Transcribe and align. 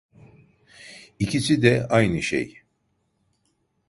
İkisi 1.19 1.61
de 1.61 1.87
aynı 1.89 2.21
şey. 2.21 2.61